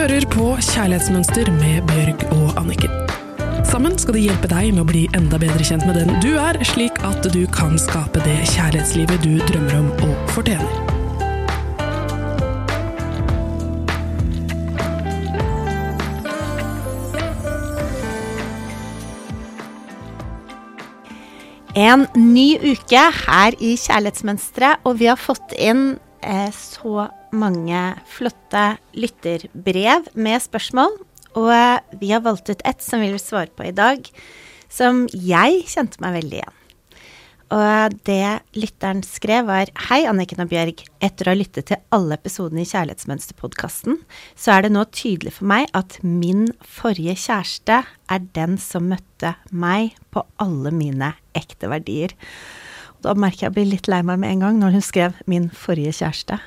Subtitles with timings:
[0.00, 2.92] hører på Kjærlighetsmønster med Bjørg og Anniken.
[3.68, 6.56] Sammen skal de hjelpe deg med å bli enda bedre kjent med den du er,
[6.64, 10.72] slik at du kan skape det kjærlighetslivet du drømmer om og fortjener.
[21.76, 28.64] En ny uke her i Kjærlighetsmønsteret, og vi har fått inn eh, så mange flotte
[28.96, 30.96] lytterbrev med spørsmål.
[31.38, 34.06] Og eh, vi har valgt ut ett som vi vil svare på i dag,
[34.70, 36.56] som jeg kjente meg veldig igjen.
[37.50, 40.84] Og det lytteren skrev, var Hei, Anniken og Bjørg.
[41.02, 43.98] Etter å ha lyttet til alle episodene i Kjærlighetsmønsterpodkasten,
[44.38, 49.34] så er det nå tydelig for meg at min forrige kjæreste er den som møtte
[49.50, 52.14] meg på alle mine ekte verdier.
[53.00, 55.48] Da merker jeg å bli litt lei meg med en gang når hun skrev 'min
[55.50, 56.40] forrige kjæreste'.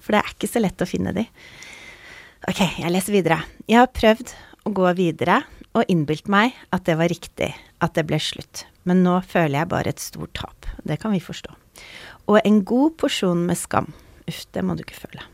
[0.00, 1.26] For det er ikke så lett å finne de.
[2.48, 3.42] Ok, jeg leser videre.
[3.68, 4.32] Jeg har prøvd
[4.64, 5.42] å gå videre
[5.74, 8.64] og innbilt meg at det var riktig, at det ble slutt.
[8.84, 10.66] Men nå føler jeg bare et stort tap.
[10.86, 11.52] Det kan vi forstå.
[12.30, 13.92] Og en god porsjon med skam.
[14.26, 15.26] Uff, det må du ikke føle.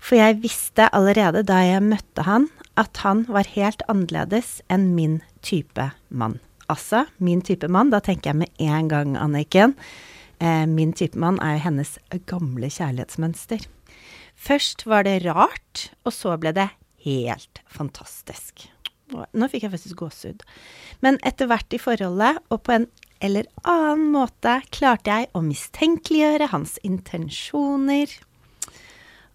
[0.00, 5.20] For jeg visste allerede da jeg møtte han, at han var helt annerledes enn min
[5.42, 6.38] type mann.
[6.72, 9.76] Altså, min type mann, da tenker jeg med en gang, Anniken.
[10.40, 11.96] Eh, min type mann er hennes
[12.28, 13.66] gamle kjærlighetsmønster.
[14.36, 16.68] Først var det rart, og så ble det
[17.06, 18.66] helt fantastisk.
[19.14, 20.42] Nå fikk jeg faktisk gåsehud.
[21.04, 22.88] Men etter hvert i forholdet, og på en
[23.24, 28.10] eller annen måte, klarte jeg å mistenkeliggjøre hans intensjoner.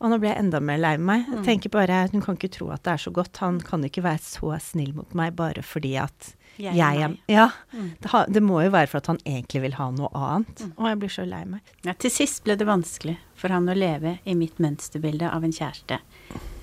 [0.02, 1.28] Og nå ble jeg enda mer lei meg.
[1.30, 3.38] Jeg tenker bare, Hun kan ikke tro at det er så godt.
[3.44, 7.14] Han kan ikke være så snill mot meg bare fordi at Jeg jeg, er.
[7.32, 7.50] Ja.
[7.72, 10.66] Det, ha, det må jo være for at han egentlig vil ha noe annet.
[10.76, 11.62] Og jeg blir så lei meg.
[11.86, 15.54] Ja, til sist ble det vanskelig for han å leve i mitt mønsterbilde av en
[15.56, 16.02] kjæreste.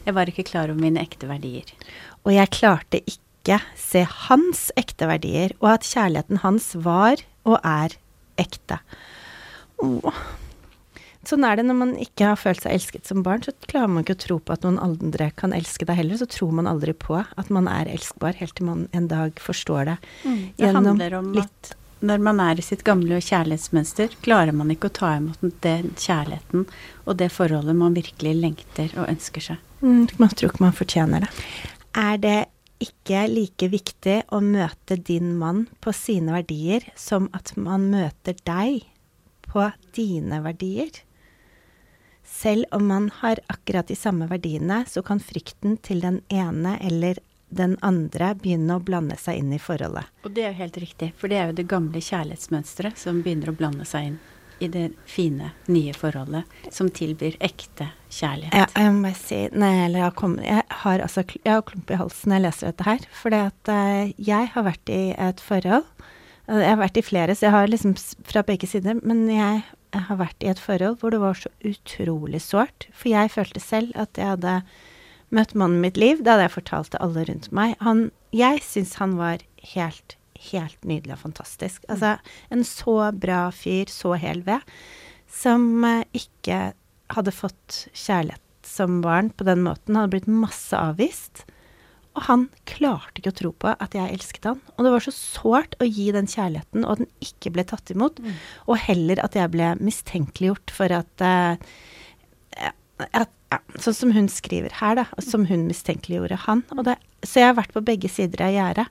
[0.05, 1.71] Jeg var ikke klar over mine ekte verdier.
[2.27, 7.95] Og jeg klarte ikke se hans ekte verdier, og at kjærligheten hans var og er
[8.41, 8.83] ekte.
[9.85, 10.21] Åh.
[11.29, 14.05] Sånn er det når man ikke har følt seg elsket som barn, så klarer man
[14.05, 16.17] ikke å tro på at noen andre kan elske deg heller.
[16.21, 19.91] Så tror man aldri på at man er elskbar, helt til man en dag forstår
[19.91, 19.99] det.
[20.57, 24.89] Det handler om litt- at når man er i sitt gamle kjærlighetsmønster, klarer man ikke
[24.89, 26.67] å ta imot den kjærligheten
[27.07, 29.59] og det forholdet man virkelig lengter og ønsker seg.
[29.83, 31.31] Mm, Man tror ikke man fortjener det.
[31.99, 32.39] Er det
[32.79, 38.85] ikke like viktig å møte din mann på sine verdier som at man møter deg
[39.51, 39.67] på
[39.99, 40.91] dine verdier?
[42.29, 47.19] Selv om man har akkurat de samme verdiene, så kan frykten til den ene eller
[47.49, 50.05] den andre begynne å blande seg inn i forholdet.
[50.27, 53.51] Og det er jo helt riktig, for det er jo det gamle kjærlighetsmønsteret som begynner
[53.51, 54.19] å blande seg inn
[54.61, 56.45] i det fine, nye forholdet
[56.75, 58.57] som tilbyr ekte kjærlighet.
[58.59, 61.63] Ja, jeg må bare si nei, eller jeg, har kommet, jeg har altså jeg har
[61.69, 63.05] klump i halsen når jeg leser dette her.
[63.21, 65.87] For jeg har vært i et forhold.
[66.49, 67.95] eh, Jeg har vært i flere, så jeg har liksom
[68.27, 68.99] fra begge sider.
[69.07, 69.63] Men jeg,
[69.95, 72.89] jeg har vært i et forhold hvor det var så utrolig sårt.
[72.93, 74.61] For jeg følte selv at jeg hadde
[75.35, 76.23] møtt mannen mitt liv.
[76.23, 77.77] Det hadde jeg fortalt til alle rundt meg.
[77.85, 79.45] Han, jeg syns han var
[79.75, 80.17] helt,
[80.53, 81.87] helt nydelig og fantastisk.
[81.93, 82.17] Altså
[82.55, 84.65] en så bra fyr, så hel ved,
[85.29, 86.73] som eh, ikke
[87.15, 89.95] hadde fått kjærlighet som barn på den måten.
[89.95, 91.47] Han hadde blitt masse avvist.
[92.19, 94.61] Og han klarte ikke å tro på at jeg elsket han.
[94.75, 97.95] Og det var så sårt å gi den kjærligheten, og at den ikke ble tatt
[97.95, 98.19] imot.
[98.67, 102.67] Og heller at jeg ble mistenkeliggjort for at, uh,
[103.13, 105.07] at ja, Sånn som hun skriver her, da.
[105.25, 106.67] Som hun mistenkeliggjorde han.
[106.85, 108.85] Det, så jeg har vært på begge sider av gjerdet.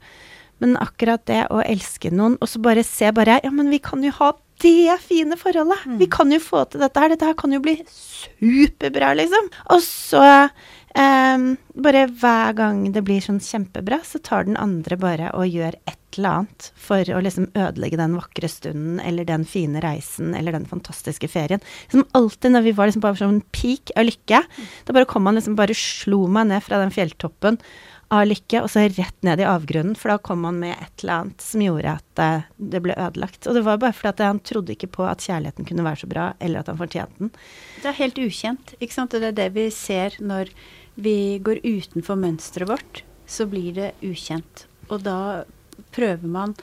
[0.64, 4.02] Men akkurat det å elske noen, og så bare se bare Ja, men vi kan
[4.02, 4.32] jo ha
[4.64, 5.84] det fine forholdet.
[6.00, 7.14] Vi kan jo få til dette her.
[7.14, 9.52] Dette her kan jo bli superbra, liksom.
[9.76, 10.24] Og så
[10.96, 15.76] ehm, bare hver gang det blir sånn kjempebra, så tar den andre bare og gjør
[15.88, 20.56] et eller annet for å liksom ødelegge den vakre stunden, eller den fine reisen, eller
[20.56, 21.62] den fantastiske ferien.
[21.92, 24.42] Som alltid når vi var liksom på sånn peak av lykke,
[24.88, 27.60] da bare kom han liksom bare slo meg ned fra den fjelltoppen
[28.14, 31.14] av lykke, og så rett ned i avgrunnen, for da kom han med et eller
[31.18, 33.48] annet som gjorde at uh, det ble ødelagt.
[33.48, 36.30] Og det var bare fordi han trodde ikke på at kjærligheten kunne være så bra,
[36.40, 37.34] eller at han fortjente den.
[37.84, 39.16] Det er helt ukjent, ikke sant?
[39.18, 40.54] Og det er det vi ser når
[40.98, 44.66] vi går utenfor mønsteret vårt, så blir det ukjent.
[44.88, 45.44] Og da
[45.94, 46.56] prøver man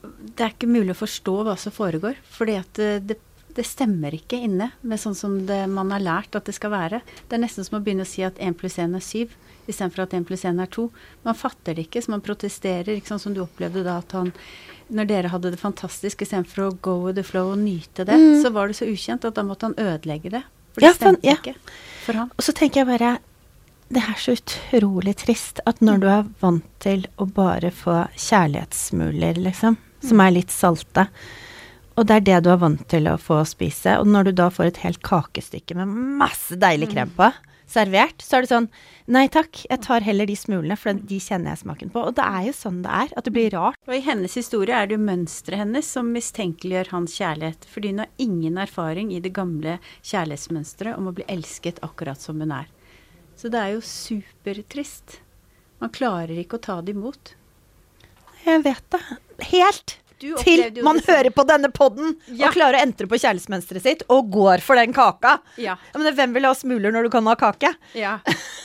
[0.00, 3.16] Det er ikke mulig å forstå hva som foregår, fordi at det, det,
[3.52, 7.02] det stemmer ikke inne med sånn som det, man har lært at det skal være.
[7.28, 9.34] Det er nesten som å begynne å si at 1 pluss 1 er 7,
[9.72, 10.84] istedenfor at 1 pluss 1 er 2.
[11.26, 14.32] Man fatter det ikke, så man protesterer, ikke sånn som du opplevde da at han
[14.90, 18.50] når dere hadde det fantastisk, istedenfor å go with the flow og nyte det, så
[18.50, 20.40] var det så ukjent at da måtte han ødelegge det.
[20.74, 21.36] For det Ja, stemte ja.
[21.38, 21.54] ikke
[22.04, 22.32] for han.
[22.34, 23.12] Og så tenker jeg bare
[23.90, 29.40] det er så utrolig trist at når du er vant til å bare få kjærlighetssmuler,
[29.42, 31.08] liksom, som er litt salte,
[31.98, 34.46] og det er det du er vant til å få spise, og når du da
[34.54, 35.90] får et helt kakestykke med
[36.22, 37.32] masse deilig krem på,
[37.70, 38.68] servert, så er det sånn
[39.10, 42.02] Nei takk, jeg tar heller de smulene, for de kjenner jeg smaken på.
[42.06, 43.78] Og det er jo sånn det er, at det blir rart.
[43.88, 47.66] Og i hennes historie er det jo mønsteret hennes som mistenkeliggjør hans kjærlighet.
[47.72, 52.38] Fordi hun har ingen erfaring i det gamle kjærlighetsmønsteret om å bli elsket akkurat som
[52.38, 52.70] hun er.
[53.34, 55.18] Så det er jo supertrist.
[55.82, 57.34] Man klarer ikke å ta det imot.
[58.44, 59.02] Jeg vet det.
[59.50, 59.99] Helt.
[60.20, 62.48] Du Til man det hører på denne podden Ja.
[62.50, 65.38] og klarer å entre på kjærlighetsmønsteret sitt og går for den kaka.
[65.56, 65.78] Ja.
[65.94, 67.72] Ja, men hvem vil ha smuler når du kan ha kake?
[67.96, 68.18] Ja,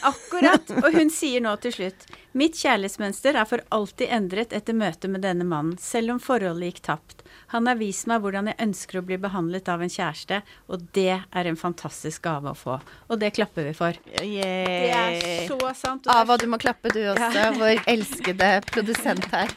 [0.03, 0.73] akkurat.
[0.83, 5.23] Og hun sier nå til slutt Mitt kjærlighetsmønster er for alltid endret etter møtet med
[5.23, 7.23] denne mannen, selv om forholdet gikk tapt.
[7.53, 11.21] Han har vist meg hvordan jeg ønsker å bli behandlet av en kjæreste, og det
[11.23, 12.75] er en fantastisk gave å få.
[13.07, 13.95] Og det klapper vi for.
[14.19, 16.11] Det er så sant.
[16.11, 19.55] Ava, du må klappe du også, vår elskede produsent her.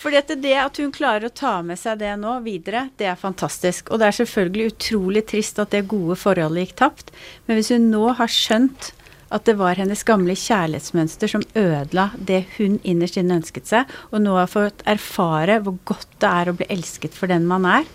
[0.00, 3.20] Fordi at det at hun klarer å ta med seg det nå videre, det er
[3.20, 3.90] fantastisk.
[3.92, 7.12] Og det er selvfølgelig utrolig trist at det gode forholdet gikk tapt.
[7.44, 8.94] Men hvis hun nå har skjønt
[9.30, 14.24] at det var hennes gamle kjærlighetsmønster som ødela det hun innerst inne ønsket seg, og
[14.24, 17.86] nå har fått erfare hvor godt det er å bli elsket for den man er,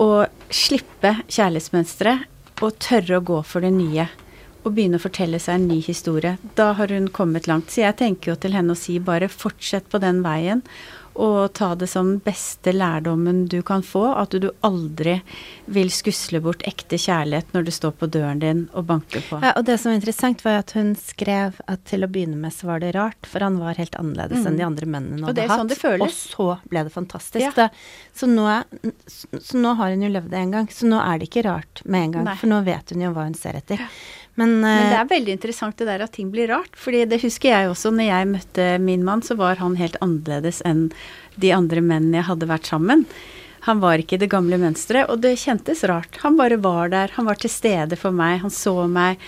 [0.00, 4.08] og slippe kjærlighetsmønsteret og tørre å gå for det nye.
[4.62, 6.36] Og begynne å fortelle seg en ny historie.
[6.54, 7.72] Da har hun kommet langt.
[7.74, 10.62] Så jeg tenker jo til henne å si bare fortsett på den veien.
[11.14, 14.04] Og ta det som beste lærdommen du kan få.
[14.16, 15.18] At du aldri
[15.66, 19.40] vil skusle bort ekte kjærlighet når du står på døren din og banker på.
[19.44, 22.52] Ja, og det som var interessant, var at hun skrev at til å begynne med
[22.56, 25.28] så var det rart, for han var helt annerledes enn de andre mennene hun Mm.
[25.28, 25.60] Og det hadde hatt.
[25.60, 26.02] sånn det føles.
[26.02, 27.56] Og så ble det fantastisk.
[27.60, 27.68] Ja.
[28.16, 28.92] Så, nå, er-
[29.38, 31.82] så nå har hun jo levd det en gang, så nå er det ikke rart
[31.84, 32.24] med en gang.
[32.24, 32.36] Nei.
[32.36, 33.78] For nå vet hun jo hva hun ser etter.
[34.40, 36.72] Men, Men det eh, er veldig interessant det der at ting blir rart.
[36.78, 37.92] fordi det husker jeg også.
[37.92, 40.88] Når jeg møtte min mann, så var han helt annerledes enn
[41.36, 43.06] de andre mennene jeg hadde vært sammen.
[43.68, 46.16] Han var ikke i det gamle mønsteret, og det kjentes rart.
[46.24, 47.12] Han bare var der.
[47.14, 48.40] Han var til stede for meg.
[48.42, 49.20] Han så meg.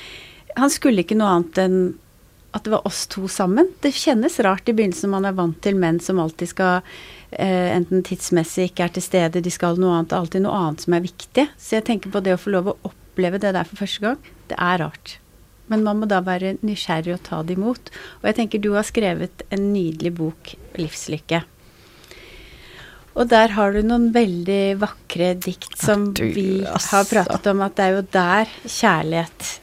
[0.58, 1.78] Han skulle ikke noe annet enn
[2.54, 3.68] at det var oss to sammen.
[3.82, 6.74] Det kjennes rart i begynnelsen når man er vant til menn som alltid skal
[7.34, 10.60] eh, enten tidsmessig ikke er til stede, de skal noe annet, det er alltid noe
[10.60, 11.48] annet som er viktig.
[11.58, 14.18] Så jeg tenker på det å få lov å oppleve det der for første gang,
[14.50, 15.18] det er rart.
[15.72, 17.88] Men man må da være nysgjerrig og ta det imot.
[18.20, 21.44] Og jeg tenker du har skrevet en nydelig bok, 'Livslykke'.
[23.14, 26.96] Og der har du noen veldig vakre dikt som Du, vi altså.
[26.96, 29.60] har pratet om at det er jo der kjærlighet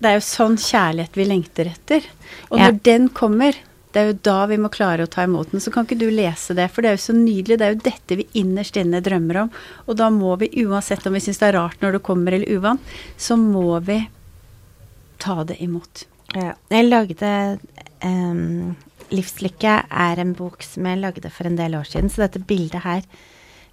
[0.00, 2.02] Det er jo sånn kjærlighet vi lengter etter.
[2.50, 2.70] Og Ja.
[2.70, 3.52] når den kommer,
[3.94, 5.62] det er jo da vi må klare å ta imot den.
[5.62, 7.58] Så kan ikke du lese det, for det er jo så nydelig.
[7.60, 9.52] Det er jo dette vi innerst inne drømmer om.
[9.86, 12.50] Og da må vi, uansett om vi syns det er rart når det kommer eller
[12.58, 14.00] uvant, så må vi
[15.22, 16.08] ta det imot.
[16.34, 16.56] Ja.
[16.74, 17.30] Jeg lagde
[18.02, 18.74] um,
[19.14, 22.82] 'Livslykke' er en bok som jeg lagde for en del år siden, så dette bildet
[22.82, 23.06] her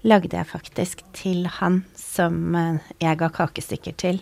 [0.06, 4.22] lagde jeg faktisk til han som eh, jeg ga kakestykker til.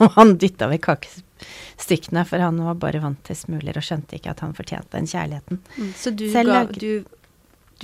[0.04, 4.30] Og han dytta ved kakestykkene, for han var bare vant til smuler og skjønte ikke
[4.34, 5.60] at han fortjente den kjærligheten.
[5.98, 7.04] Så du Selv ga, du,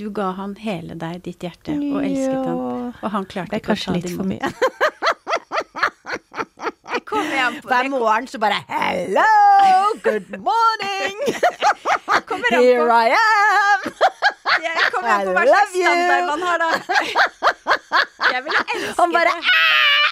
[0.01, 2.57] du ga han hele deg, ditt hjerte, og elsket han.
[3.03, 4.33] Og han klarte er ikke å ta det litt for imot.
[4.33, 4.49] mye.
[6.97, 7.67] Det kommer an på.
[7.69, 9.29] Hver morgen så bare Hello,
[10.03, 11.15] good morning!
[12.47, 12.87] Here.
[12.91, 13.81] I am!
[14.63, 16.69] Jeg kommer an på hva slags standard man har, da.
[18.33, 19.41] Jeg ville elsket Han bare det.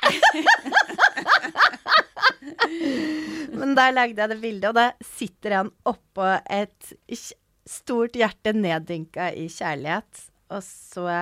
[3.75, 6.94] Men der lagde jeg det bildet, og da sitter han oppå et
[7.67, 10.22] stort hjerte neddynka i kjærlighet.
[10.55, 11.15] Og så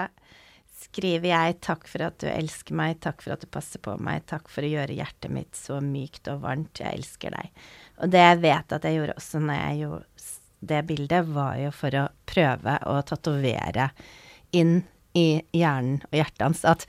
[0.84, 4.28] skriver jeg 'takk for at du elsker meg, takk for at du passer på meg',
[4.30, 7.50] 'takk for å gjøre hjertet mitt så mykt og varmt, jeg elsker deg'.
[8.04, 10.06] Og det jeg vet at jeg gjorde også når jeg gjorde
[10.62, 13.90] det bildet, var jo for å prøve å tatovere
[14.54, 14.84] inn
[15.18, 16.86] i hjernen og hjertet hans at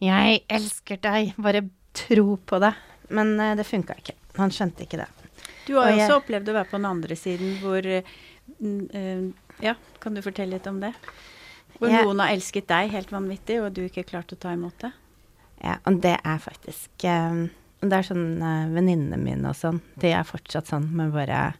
[0.00, 2.72] 'jeg elsker deg', bare tro på det.
[3.10, 4.21] Men eh, det funka ikke.
[4.38, 5.08] Han skjønte ikke det.
[5.66, 8.02] Du har Og også jeg- opplevd å være på den andre siden hvor eh,
[8.94, 9.30] eh,
[9.62, 10.92] Ja, kan du fortelle litt om det?
[11.78, 14.78] Hvor Jeg- noen har elsket deg helt vanvittig, og du ikke klarte å ta imot
[14.78, 14.92] det?
[15.62, 17.48] Ja, og det er faktisk eh,
[17.82, 21.54] Det er sånn uh, venninnene mine og sånn, de er fortsatt sånn, men bare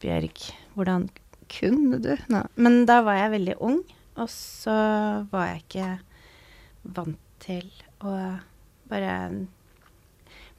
[0.00, 1.08] Bjørg, hvordan
[1.48, 2.16] kunne du?
[2.28, 2.40] Nå.
[2.56, 3.78] Men da var jeg veldig ung,
[4.16, 4.74] og så
[5.30, 5.98] var jeg ikke
[6.96, 7.70] vant til
[8.02, 8.40] å
[8.90, 9.46] bare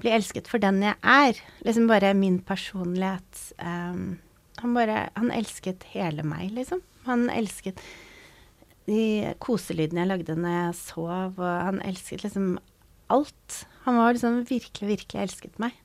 [0.01, 1.39] bli elsket for den jeg er.
[1.65, 3.43] Liksom bare min personlighet.
[3.57, 4.19] Um,
[4.61, 6.81] han bare Han elsket hele meg, liksom.
[7.05, 7.81] Han elsket
[8.87, 12.55] de koselydene jeg lagde når jeg sov, og han elsket liksom
[13.11, 13.61] alt.
[13.83, 15.75] Han var liksom virkelig, virkelig elsket meg.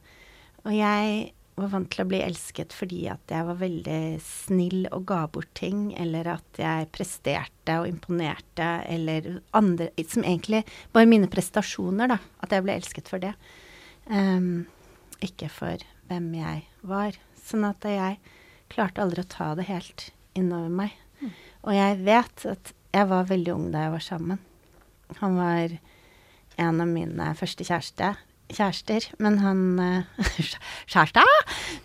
[0.62, 5.04] Og jeg var vant til å bli elsket fordi at jeg var veldig snill og
[5.11, 10.62] ga bort ting, eller at jeg presterte og imponerte, eller andre Som egentlig
[10.95, 12.19] bare mine prestasjoner, da.
[12.40, 13.35] At jeg ble elsket for det.
[14.11, 14.66] Um,
[15.23, 17.16] ikke for hvem jeg var.
[17.42, 18.18] Sånn at jeg
[18.73, 20.97] klarte aldri å ta det helt innover meg.
[21.21, 21.32] Mm.
[21.62, 24.42] Og jeg vet at jeg var veldig ung da jeg var sammen.
[25.21, 25.78] Han var
[26.61, 28.12] en av mine første kjæreste,
[28.52, 30.52] kjærester, men han uh,
[30.90, 31.25] Kjæreste?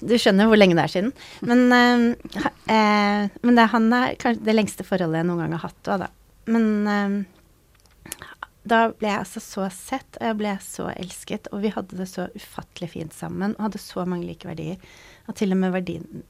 [0.04, 1.14] Du skjønner hvor lenge det er siden.
[1.48, 5.68] Men, uh, uh, men det, han er kanskje det lengste forholdet jeg noen gang har
[5.70, 6.14] hatt òg, da.
[6.48, 7.26] Men
[8.70, 12.10] da ble jeg altså så sett, og jeg ble så elsket, og vi hadde det
[12.12, 14.80] så ufattelig fint sammen, og hadde så mange like verdier.
[15.28, 16.24] Og til og med verdien,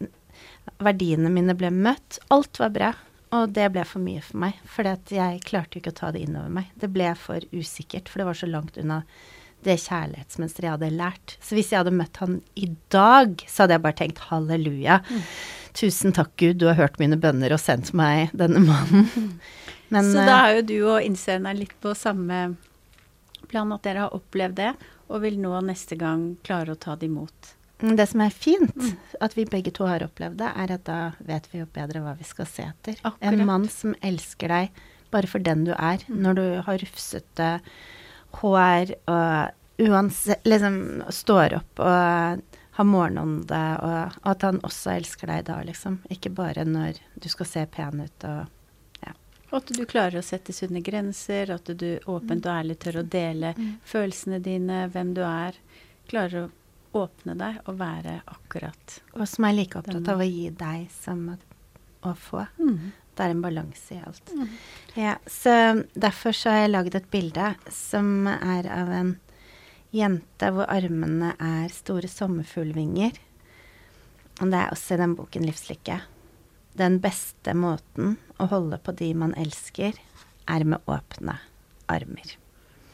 [0.83, 2.19] verdiene mine ble møtt.
[2.33, 2.93] Alt var bra.
[3.35, 6.23] Og det ble for mye for meg, for jeg klarte jo ikke å ta det
[6.23, 6.71] innover meg.
[6.79, 9.01] Det ble for usikkert, for det var så langt unna
[9.65, 11.35] det kjærlighetsmønsteret jeg hadde lært.
[11.43, 14.99] Så hvis jeg hadde møtt han i dag, så hadde jeg bare tenkt halleluja.
[15.09, 15.23] Mm.
[15.77, 19.09] Tusen takk, Gud, du har hørt mine bønner og sendt meg denne mannen.
[19.13, 19.31] Mm.
[19.93, 22.55] Men, så da er jo du og innsenderen litt på samme
[23.47, 24.73] plan, at dere har opplevd det,
[25.07, 27.53] og vil nå neste gang klare å ta det imot.
[27.77, 29.17] Det som er fint, mm.
[29.21, 32.15] at vi begge to har opplevd det, er at da vet vi jo bedre hva
[32.17, 32.97] vi skal se etter.
[33.03, 33.27] Akkurat.
[33.29, 34.81] En mann som elsker deg
[35.13, 36.01] bare for den du er.
[36.09, 36.19] Mm.
[36.25, 37.51] Når du har rufsete
[38.41, 42.41] hår og uansett Liksom står opp og
[42.77, 45.99] har morgenånde, og, og, at han også elsker deg da, liksom.
[46.13, 48.53] Ikke bare når du skal se pen ut og.
[49.55, 53.53] At du klarer å sette sunne grenser, at du åpent og ærlig tør å dele
[53.55, 53.67] mm.
[53.87, 55.55] følelsene dine, hvem du er.
[56.11, 60.49] Klarer å åpne deg og være akkurat Og som er like opptatt av å gi
[60.55, 61.29] deg som
[62.07, 62.45] å få.
[62.59, 62.91] Mm.
[63.17, 64.33] Det er en balanse i alt.
[64.33, 64.49] Mm.
[64.99, 65.53] Ja, så
[65.93, 69.15] derfor så har jeg laget et bilde som er av en
[69.95, 73.17] jente hvor armene er store sommerfuglvinger.
[74.37, 76.01] Og det er også i den boken 'Livslykke'.
[76.77, 79.95] Den beste måten å holde på de man elsker,
[80.45, 81.39] er med åpne
[81.89, 82.35] armer.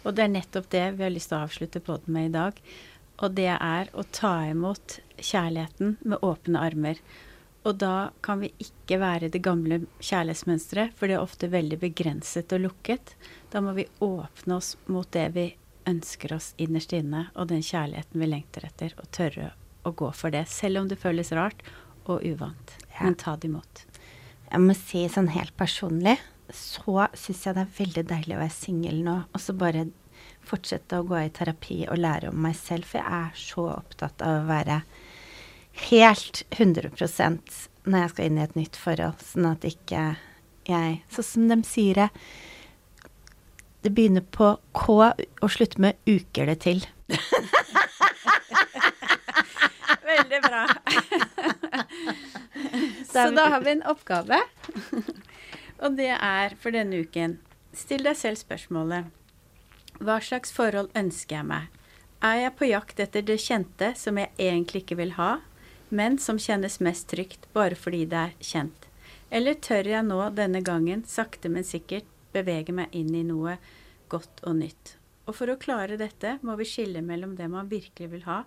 [0.04, 2.62] Og det er nettopp det vi har lyst til å avslutte podden med i dag.
[3.20, 7.02] Og det er å ta imot kjærligheten med åpne armer.
[7.68, 12.56] Og da kan vi ikke være det gamle kjærlighetsmønsteret, for det er ofte veldig begrenset
[12.56, 13.18] og lukket.
[13.52, 15.50] Da må vi åpne oss mot det vi
[15.92, 19.52] ønsker oss innerst inne, og den kjærligheten vi lengter etter, og tørre
[19.84, 20.46] å gå for det.
[20.48, 21.64] Selv om det føles rart
[22.06, 22.78] og uvant.
[22.94, 23.06] Ja.
[23.06, 23.84] Men ta det imot.
[24.52, 26.20] Jeg må si sånn helt personlig,
[26.54, 29.88] så syns jeg det er veldig deilig å være singel nå, og så bare
[30.44, 34.22] fortsette å gå i terapi og lære om meg selv, for jeg er så opptatt
[34.26, 34.82] av å være
[35.90, 40.04] helt 100% når jeg skal inn i et nytt forhold, sånn at ikke
[40.64, 42.10] jeg Sånn som de sier det
[43.84, 46.86] Det begynner på K og slutter med 'uker det til'.
[50.14, 50.64] Veldig bra.
[53.14, 54.40] Så da har vi en oppgave.
[55.84, 57.40] Og det er for denne uken
[57.74, 59.10] Still deg selv spørsmålet
[60.04, 61.68] hva slags forhold ønsker jeg meg?
[62.24, 65.38] Er jeg på jakt etter det kjente som jeg egentlig ikke vil ha,
[65.94, 68.88] men som kjennes mest trygt bare fordi det er kjent?
[69.30, 73.58] Eller tør jeg nå denne gangen, sakte, men sikkert, bevege meg inn i noe
[74.10, 74.96] godt og nytt?
[75.30, 78.44] Og for å klare dette må vi skille mellom det man virkelig vil ha,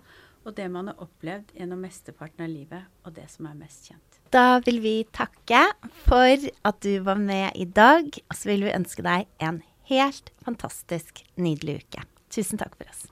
[0.47, 4.21] og det man har opplevd gjennom mesteparten av livet, og det som er mest kjent.
[4.31, 5.65] Da vil vi takke
[6.07, 9.61] for at du var med i dag, og så vil vi ønske deg en
[9.91, 12.07] helt fantastisk nydelig uke.
[12.31, 13.07] Tusen takk for oss.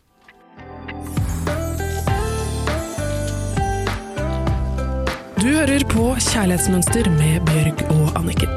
[5.45, 8.51] Du hører på Kjærlighetsmønster med Bjørg og Anniken.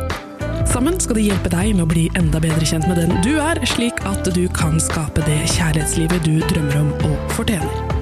[0.69, 3.61] Sammen skal de hjelpe deg med å bli enda bedre kjent med den du er,
[3.69, 7.98] slik at du kan skape det kjærlighetslivet du drømmer om og fortjener.